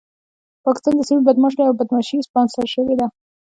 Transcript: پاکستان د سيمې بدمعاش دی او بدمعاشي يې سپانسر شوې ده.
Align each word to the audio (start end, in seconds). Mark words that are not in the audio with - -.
پاکستان 0.65 0.93
د 0.97 1.01
سيمې 1.07 1.21
بدمعاش 1.27 1.53
دی 1.57 1.63
او 1.67 1.77
بدمعاشي 1.79 2.13
يې 2.19 2.25
سپانسر 2.29 2.65
شوې 2.73 2.95
ده. 2.99 3.07